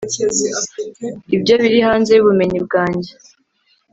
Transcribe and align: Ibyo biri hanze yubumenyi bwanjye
Ibyo 1.35 1.53
biri 1.61 1.77
hanze 1.87 2.11
yubumenyi 2.13 2.59
bwanjye 2.65 3.11